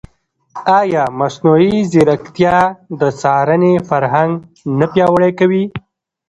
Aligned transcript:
ایا 0.79 1.03
مصنوعي 1.19 1.73
ځیرکتیا 1.91 2.55
د 2.99 3.01
څارنې 3.21 3.73
فرهنګ 3.89 4.33
نه 4.79 4.85
پیاوړی 4.91 5.31
کوي؟ 5.39 5.63